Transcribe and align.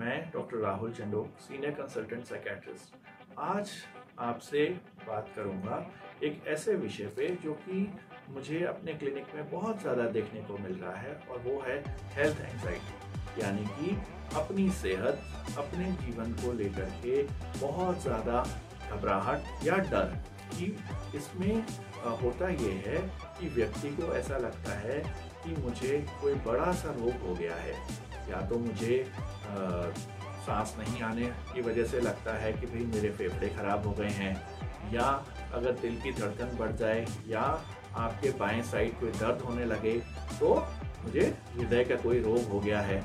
मैं, 0.00 0.20
doctor 0.32 0.56
Rahul 0.56 0.92
Chandok 0.92 1.40
senior 1.40 1.70
consultant 1.70 2.24
psychiatrist 2.24 2.94
आज 3.38 3.70
आपसे 4.26 4.64
बात 5.06 5.26
करूँगा 5.36 5.84
एक 6.24 6.46
ऐसे 6.48 6.74
विषय 6.74 7.06
पे 7.16 7.28
जो 7.42 7.52
कि 7.64 7.80
मुझे 8.34 8.62
अपने 8.64 8.92
क्लिनिक 8.92 9.34
में 9.34 9.50
बहुत 9.50 9.80
ज़्यादा 9.82 10.04
देखने 10.10 10.40
को 10.42 10.56
मिल 10.58 10.74
रहा 10.74 10.94
है 10.96 11.12
और 11.30 11.42
वो 11.46 11.60
है 11.66 11.76
हेल्थ 12.14 12.40
एंजाइटी 12.40 13.42
यानी 13.42 13.66
कि 13.66 13.96
अपनी 14.36 14.68
सेहत, 14.78 15.20
अपने 15.58 15.90
जीवन 16.02 16.32
को 16.42 16.52
लेकर 16.52 16.90
के 17.04 17.22
बहुत 17.60 18.02
ज़्यादा 18.02 18.44
घबराहट 18.90 19.66
या 19.66 19.76
डर 19.90 20.16
कि 20.52 20.76
इसमें 21.18 21.64
होता 22.22 22.48
ये 22.48 22.72
है 22.86 22.98
कि 23.40 23.48
व्यक्ति 23.54 23.90
को 23.96 24.14
ऐसा 24.14 24.38
लगता 24.38 24.78
है 24.78 24.98
कि 25.44 25.60
मुझे 25.62 26.06
कोई 26.22 26.34
बड़ा 26.46 26.72
सा 26.72 26.90
रोग 26.94 27.28
हो 27.28 27.34
गया 27.34 27.54
है। 27.56 27.74
या 28.30 28.40
तो 28.48 28.58
मुझे 28.58 28.96
सांस 30.40 30.74
नहीं 30.78 31.02
आने 31.02 31.26
की 31.52 31.60
वजह 31.62 31.84
से 31.86 32.00
लगता 32.00 32.32
है 32.38 32.52
कि 32.52 32.66
भाई 32.66 32.84
मेरे 32.86 33.10
फेफड़े 33.10 33.48
ख़राब 33.48 33.86
हो 33.86 33.92
गए 33.92 34.10
हैं, 34.12 34.34
या 34.92 35.06
अगर 35.54 35.72
दिल 35.80 36.00
की 36.00 36.12
धड़कन 36.12 36.56
बढ़ 36.58 36.72
जाए, 36.76 37.06
या 37.28 37.40
आपके 37.96 38.30
बाएँ 38.38 38.62
साइड 38.62 38.98
कोई 39.00 39.10
दर्द 39.12 39.40
होने 39.40 39.64
लगे 39.64 39.92
तो 40.40 40.54
मुझे 41.04 41.26
हृदय 41.54 41.84
का 41.84 41.96
कोई 42.02 42.20
रोग 42.20 42.48
हो 42.48 42.60
गया 42.60 42.80
है। 42.80 43.02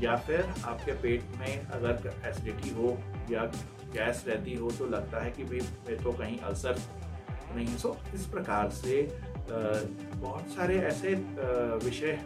या 0.00 0.16
फिर 0.16 0.52
आपके 0.64 0.92
पेट 1.02 1.36
में 1.38 1.66
अगर 1.68 2.12
एसिडिटी 2.28 2.70
हो, 2.70 2.98
या 3.30 3.44
गैस 3.94 4.24
रहती 4.28 4.54
हो 4.54 4.70
तो 4.70 4.86
लगता 4.86 5.24
है 5.24 5.30
कि 5.30 5.44
भाई 5.44 5.60
मेरे 5.60 6.02
को 6.04 6.12
कहीं 6.12 6.38
अल्सर 6.40 6.78
नहीं 7.54 7.76
सो 7.76 7.96
इस 8.14 8.24
प्रकार 8.26 8.70
से 8.70 9.02
बहुत 9.50 10.48
सारे 10.48 10.78
ऐसे 10.82 11.14
विषय 11.84 12.18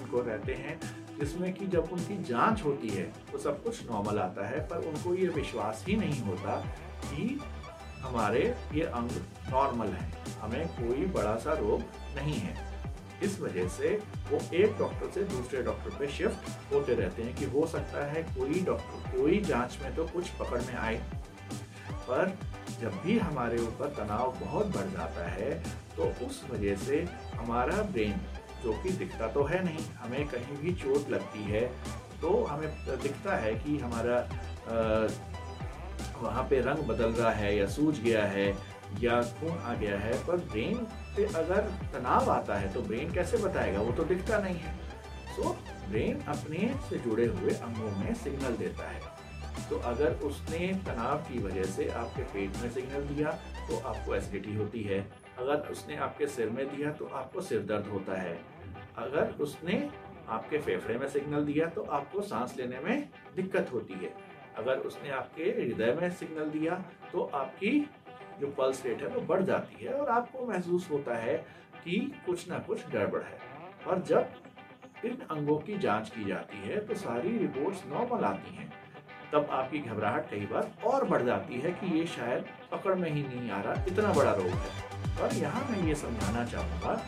उनको 0.00 0.20
रहते 0.20 0.54
हैं 0.54 0.78
जिसमें 1.20 1.52
कि 1.54 1.66
जब 1.66 1.88
उनकी 1.92 2.22
जाँच 2.24 2.62
होती 2.64 2.88
है 2.88 3.04
तो 3.32 3.38
सब 3.38 3.62
कुछ 3.64 3.90
नॉर्मल 3.90 4.18
आता 4.18 4.46
है, 4.48 4.60
पर 4.68 4.86
उनको 4.88 5.14
ये 5.14 5.28
विश्वास 5.28 5.84
ही 5.88 5.96
नहीं 5.96 6.20
होता 6.22 6.56
कि 7.04 7.40
हमारे 8.00 8.42
ये 8.74 8.82
अंग 8.82 9.10
नॉर्मल 9.50 9.86
हैं। 9.86 10.12
हमें 10.40 10.66
कोई 10.68 11.06
बड़ा 11.12 11.34
सा 11.36 11.52
रोग 11.52 11.82
नहीं 12.16 12.34
है। 12.34 12.64
इस 13.22 13.40
वजह 13.40 13.68
से 13.68 13.90
वो 14.30 14.40
एक 14.54 14.76
डॉक्टर 14.78 15.10
से 15.10 15.22
दूसरे 15.24 15.62
डॉक्टर 15.62 15.96
पे 15.98 16.08
शिफ्ट 16.08 16.72
होते 16.72 16.94
रहते 16.94 17.22
हैं 17.22 17.34
कि 17.36 17.44
हो 17.44 17.66
सकता 17.66 18.04
है 18.06 18.22
कोई 18.34 18.60
डॉक्टर 18.60 19.18
कोई 19.18 19.40
जाँच 19.40 19.78
में 19.82 19.94
तो 19.96 20.04
कुछ 20.06 20.28
पकड़ 20.40 20.60
में 20.62 20.74
आए। 20.74 21.00
पर 22.08 22.36
जब 22.80 23.00
भी 23.02 23.18
हमारे 23.18 23.58
ऊपर 23.58 23.94
तनाव 23.96 24.36
बहुत 24.40 24.66
बढ़ 24.66 24.90
जाता 24.92 25.28
है 25.30 25.50
तो 25.96 26.26
उस 26.26 26.44
वजह 26.50 26.76
से 26.76 26.98
हमारा 27.34 27.82
ब्रेन 27.82 28.20
जो 28.66 28.72
कि 28.82 28.90
दिखता 28.98 29.26
तो 29.28 29.42
है 29.44 29.62
नहीं, 29.64 29.84
हमें 29.98 30.26
कहीं 30.28 30.56
भी 30.58 30.72
चोट 30.74 31.10
लगती 31.10 31.42
है 31.44 31.60
तो 32.20 32.30
हमें 32.44 32.68
दिखता 33.02 33.36
है 33.36 33.54
कि 33.56 33.76
हमारा 33.78 34.16
वहाँ 36.16 36.42
पे 36.50 36.60
रंग 36.62 36.82
बदल 36.88 37.12
रहा 37.12 37.30
है 37.32 37.56
या 37.56 37.66
सूज 37.70 38.00
गया 38.02 38.24
है 38.26 38.46
या 39.00 39.20
खून 39.32 39.58
आ 39.60 39.74
गया 39.74 39.98
है, 39.98 40.12
पर 40.26 40.36
ब्रेन 40.46 40.76
पे 41.16 41.24
अगर 41.34 41.68
तनाव 41.92 42.30
आता 42.30 42.54
है 42.54 42.72
तो 42.74 42.82
ब्रेन 42.82 43.12
कैसे 43.12 43.36
बताएगा? 43.38 43.80
वो 43.80 43.92
तो 43.92 44.04
दिखता 44.04 44.38
नहीं 44.38 44.56
है। 44.56 44.74
सो 45.36 45.50
ब्रेन 45.88 46.20
अपने 46.28 46.70
से 46.88 46.98
जुड़े 46.98 47.26
हुए 47.28 47.54
अंगों 47.60 47.90
में 47.98 48.14
सिग्नल 48.16 48.56
देता 48.56 48.88
है। 48.90 49.00
तो 49.68 49.78
अगर 49.90 50.18
उसने 50.24 50.66
तनाव 50.86 51.16
की 51.28 51.38
वजह 51.44 51.64
से 51.70 51.88
आपके 51.98 52.22
पेट 52.32 52.62
में 52.62 52.70
सिग्नल 52.70 53.06
दिया 53.06 53.30
तो 53.68 53.78
आपको 53.88 54.14
एसिडिटी 54.14 54.54
होती 54.54 54.82
है। 54.82 55.00
अगर 55.38 55.68
उसने 55.72 55.96
आपके 55.98 56.26
सिर 56.26 56.50
में 56.50 56.64
दिया 56.66 56.90
तो 56.92 57.06
आपको 57.14 57.40
सिर 57.42 57.60
दर्द 57.64 57.86
होता 57.92 58.20
है। 58.20 58.38
अगर 58.98 59.34
उसने 59.40 59.88
आपके 60.28 60.58
फेफड़े 60.58 60.96
में 60.98 61.06
सिग्नल 61.08 61.44
दिया 61.44 61.66
तो 61.66 61.82
आपको 61.92 62.20
सांस 62.22 62.54
लेने 62.58 62.80
में 62.80 63.08
दिक्कत 63.36 63.72
होती 63.72 63.94
है। 63.94 64.12
अगर 64.58 64.78
उसने 64.80 65.10
आपके 65.10 65.42
हृदय 65.52 65.92
में 66.00 66.10
सिग्नल 66.12 66.50
दिया 66.50 66.74
तो 67.12 67.30
आपकी 67.34 67.78
जो 68.40 68.46
पल्स 68.48 68.84
रेट 68.86 69.02
है 69.02 69.08
वो 69.08 69.20
बढ़ 69.26 69.42
जाती 69.42 69.84
है 69.84 69.92
और 69.92 70.08
आपको 70.10 70.46
महसूस 70.46 70.90
होता 70.90 71.16
है 71.16 71.36
कि 71.84 72.00
कुछ 72.26 72.48
ना 72.48 72.58
कुछ 72.58 72.86
गड़बड़ 72.88 73.22
है। 73.22 73.38
और 73.86 74.02
जब 74.02 75.04
इन 75.04 75.18
अंगों 75.30 75.58
की 75.58 75.78
जाँच 75.78 76.10
की 76.10 76.24
जाती 76.24 76.68
है 76.68 76.80
तो 76.86 76.94
सारी 76.96 77.36
रिपोर्ट्स 77.38 77.84
नॉर्मल 77.86 78.24
आती 78.24 78.56
हैं। 78.56 78.72
तब 79.32 79.48
आपकी 79.50 79.78
घबराहट 79.80 80.30
कई 80.30 80.46
बार 80.46 80.70
और 80.86 81.04
बढ़ 81.04 81.22
जाती 81.22 81.60
है 81.60 81.70
कि 81.72 81.98
ये 81.98 82.06
शायद 82.08 82.44
पकड़ 82.72 82.94
में 82.94 83.10
ही 83.10 83.22
नहीं 83.22 83.50
आ 83.50 83.60
रहा, 83.62 83.84
इतना 83.84 84.12
बड़ा 84.12 84.32
रोग 84.32 84.46
है। 84.46 84.85
और 85.16 85.34
यहाँ 85.34 85.64
मैं 85.70 85.86
ये 85.88 85.94
समझाना 85.96 86.44
चाहूँगा, 86.46 87.00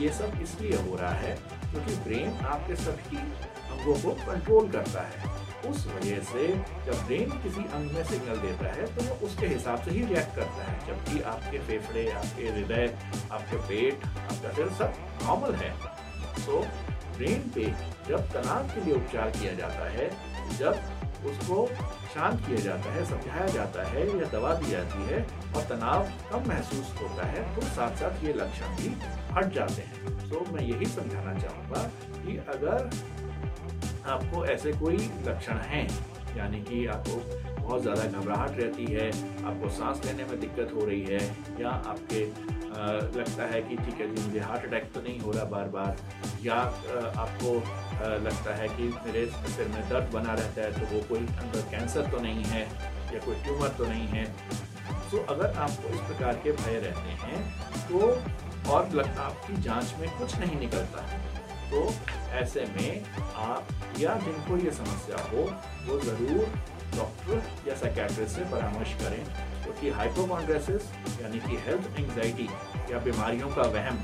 ये 0.00 0.08
सब 0.12 0.40
इसलिए 0.42 0.76
हो 0.78 0.96
रहा 0.96 1.14
है 1.14 1.34
क्योंकि 1.62 1.94
ब्रेन 2.04 2.46
आपके 2.46 2.76
सभी 2.76 3.16
अंगों 3.16 3.94
को 4.02 4.10
कंट्रोल 4.22 4.68
करता 4.70 5.02
है। 5.02 5.38
उस 5.70 5.86
वजह 5.86 6.20
से 6.24 6.46
जब 6.86 7.04
ब्रेन 7.06 7.30
किसी 7.42 7.64
अंग 7.68 7.90
में 7.92 8.04
सिग्नल 8.04 8.36
देता 8.42 8.72
है 8.74 8.86
तो 8.94 9.04
वो 9.04 9.14
उसके 9.26 9.46
हिसाब 9.46 9.82
से 9.84 9.90
ही 9.90 10.04
रिएक्ट 10.04 10.34
करता 10.36 10.64
है। 10.64 10.78
जबकि 10.86 11.20
आपके 11.32 11.58
फेफड़े, 11.60 12.08
आपके 12.12 12.48
हृदय, 12.48 12.94
आपके 13.32 13.56
पेट, 13.68 14.04
आपका 14.04 14.52
दिल 14.52 14.70
सब 14.78 14.94
नॉर्मल 15.22 15.54
है 15.56 15.70
तो 16.36 16.60
ब्रेन 17.16 17.50
पे 17.54 17.64
जब 18.08 18.32
तनाव 18.32 18.68
के 18.68 18.84
लिए 18.84 18.94
उपचार 18.94 19.30
किया 19.30 19.52
जाता 19.54 19.90
है, 19.90 20.08
जब 20.58 20.72
उसको 21.26 21.66
शांत 22.14 22.40
किया 22.46 22.60
जाता 22.60 22.92
है 22.92 23.04
समझाया 23.04 23.46
जाता 23.46 23.82
है 23.88 24.06
या 24.20 24.28
दवा 24.28 24.54
दी 24.54 24.70
जाती 24.70 25.02
है 25.02 25.22
और 25.56 25.62
तनाव 25.62 26.08
कम 26.32 26.48
महसूस 26.48 26.94
होता 27.02 27.26
है 27.26 27.42
तो 27.54 27.62
साथ 27.62 27.96
साथ 27.96 28.24
ये 28.24 28.32
लक्षण 28.32 28.76
भी 28.76 28.94
हट 29.32 29.52
जाते 29.54 29.82
हैं। 29.82 30.28
तो 30.30 30.44
मैं 30.52 30.62
यही 30.62 30.86
समझाना 30.86 31.38
चाहूँगा 31.38 31.82
कि 32.16 32.36
अगर 32.48 32.90
आपको 34.10 34.44
ऐसे 34.46 34.72
कोई 34.72 34.96
लक्षण 35.26 35.58
हैं 35.66 35.86
यानी 36.36 36.60
कि 36.60 36.86
आपको 36.86 37.16
बहुत 37.62 37.82
ज़्यादा 37.82 38.04
घबराहट 38.04 38.58
रहती 38.60 38.84
है 38.84 39.08
आपको 39.46 39.68
सांस 39.68 40.04
लेने 40.04 40.24
में 40.24 40.40
दिक्कत 40.40 40.72
हो 40.74 40.84
रही 40.84 41.02
है 41.02 41.20
या 41.60 41.68
आपके 41.68 42.24
आ, 42.70 42.86
लगता 43.18 43.44
है 43.44 43.62
कि 43.62 43.76
ठीक 43.76 44.00
है 44.00 44.14
जी 44.14 44.22
मुझे 44.22 44.40
हार्ट 44.40 44.64
अटैक 44.66 44.92
तो 44.92 45.00
नहीं 45.00 45.18
हो 45.20 45.30
रहा 45.30 45.44
बार 45.44 45.68
बार 45.68 45.96
या 46.42 46.54
आ, 46.54 47.20
आपको 47.20 47.58
लगता 48.00 48.54
है 48.56 48.68
कि 48.68 48.88
मेरे 49.06 49.24
सिर 49.48 49.68
में 49.68 49.88
दर्द 49.88 50.12
बना 50.12 50.34
रहता 50.34 50.62
है 50.62 50.72
तो 50.72 50.94
वो 50.94 51.02
कोई 51.08 51.18
अंदर 51.18 51.60
कैंसर 51.70 52.10
तो 52.10 52.20
नहीं 52.20 52.44
है 52.44 52.62
या 53.14 53.24
कोई 53.24 53.34
ट्यूमर 53.44 53.68
तो 53.78 53.86
नहीं 53.86 54.06
है। 54.08 54.24
तो 55.10 55.18
अगर 55.28 55.58
आपको 55.58 55.88
इस 55.88 56.00
प्रकार 56.00 56.40
के 56.44 56.52
भय 56.52 56.78
रहते 56.84 57.10
हैं 57.22 57.40
तो 57.88 58.00
और 58.72 58.90
लगता 58.94 59.22
आपकी 59.22 59.60
जाँच 59.62 59.94
में 60.00 60.08
कुछ 60.18 60.38
नहीं 60.38 60.58
निकलता 60.60 61.02
है 61.02 61.18
तो 61.70 61.82
ऐसे 62.36 62.64
में 62.76 63.04
आप 63.38 63.68
या 63.98 64.14
जिनको 64.24 64.56
ये 64.56 64.70
समस्या 64.72 65.22
हो, 65.24 65.42
वो 65.86 65.98
ज़रूर 66.00 66.46
डॉक्टर 66.96 67.68
या 67.68 67.74
साइकेट्रिस्ट 67.76 68.36
से 68.36 68.44
परामर्श 68.50 68.94
करें, 69.02 69.24
क्योंकि 69.62 69.90
तो 69.90 69.96
हाइपोकॉन्ड्रेसिस 69.96 70.90
यानी 71.22 71.40
कि 71.40 71.56
हेल्थ 71.66 72.00
एंजाइटी 72.00 72.48
या 72.92 72.98
बीमारियों 73.04 73.50
का 73.50 73.62
वहम 73.76 73.98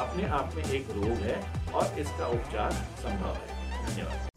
अपने 0.00 0.26
आप 0.28 0.52
में 0.56 0.64
एक 0.64 0.90
रोग 0.90 1.18
है 1.22 1.40
और 1.72 1.98
इसका 1.98 2.26
उपचार 2.28 2.72
संभव 3.02 3.34
है। 3.34 3.86
धन्यवाद। 3.86 4.33